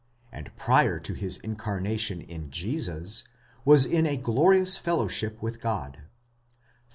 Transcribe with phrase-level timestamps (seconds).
[0.01, 3.23] ° and prior to his incarnation in Jesus,
[3.63, 4.75] was in a glorious.
[4.75, 6.07] fellowship with God (Phil.